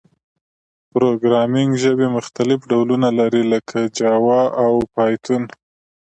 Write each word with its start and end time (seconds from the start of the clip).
پروګرامینګ 0.91 1.71
ژبي 1.83 2.07
مختلف 2.17 2.59
ډولونه 2.69 3.09
لري، 3.19 3.43
لکه 3.53 3.77
جاوا 3.97 4.41
او 4.63 4.71
پایتون. 4.93 5.43